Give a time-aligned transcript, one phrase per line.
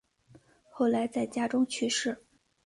[0.71, 2.23] 后来在家中去世。